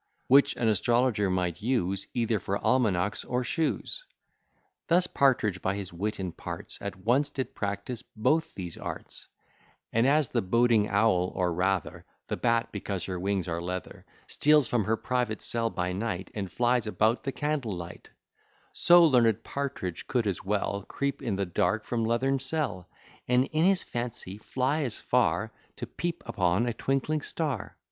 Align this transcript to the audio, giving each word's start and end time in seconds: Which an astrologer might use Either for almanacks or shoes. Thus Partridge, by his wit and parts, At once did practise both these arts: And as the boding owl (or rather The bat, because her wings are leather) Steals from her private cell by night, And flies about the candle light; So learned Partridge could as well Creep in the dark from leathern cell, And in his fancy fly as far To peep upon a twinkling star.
Which 0.25 0.55
an 0.57 0.67
astrologer 0.67 1.29
might 1.29 1.61
use 1.61 2.07
Either 2.15 2.39
for 2.39 2.57
almanacks 2.57 3.23
or 3.23 3.43
shoes. 3.43 4.03
Thus 4.87 5.05
Partridge, 5.05 5.61
by 5.61 5.75
his 5.75 5.93
wit 5.93 6.17
and 6.17 6.35
parts, 6.35 6.79
At 6.81 6.95
once 6.95 7.29
did 7.29 7.53
practise 7.53 8.01
both 8.15 8.55
these 8.55 8.79
arts: 8.79 9.27
And 9.93 10.07
as 10.07 10.29
the 10.29 10.41
boding 10.41 10.89
owl 10.89 11.31
(or 11.35 11.53
rather 11.53 12.03
The 12.29 12.35
bat, 12.37 12.69
because 12.71 13.05
her 13.05 13.19
wings 13.19 13.47
are 13.47 13.61
leather) 13.61 14.03
Steals 14.25 14.67
from 14.67 14.85
her 14.85 14.97
private 14.97 15.43
cell 15.43 15.69
by 15.69 15.93
night, 15.93 16.31
And 16.33 16.51
flies 16.51 16.87
about 16.87 17.23
the 17.23 17.31
candle 17.31 17.73
light; 17.75 18.09
So 18.73 19.03
learned 19.03 19.43
Partridge 19.43 20.07
could 20.07 20.25
as 20.25 20.43
well 20.43 20.83
Creep 20.87 21.21
in 21.21 21.35
the 21.35 21.45
dark 21.45 21.85
from 21.85 22.05
leathern 22.05 22.39
cell, 22.39 22.89
And 23.27 23.45
in 23.51 23.65
his 23.65 23.83
fancy 23.83 24.39
fly 24.39 24.81
as 24.81 24.99
far 24.99 25.51
To 25.75 25.85
peep 25.85 26.23
upon 26.25 26.65
a 26.65 26.73
twinkling 26.73 27.21
star. 27.21 27.77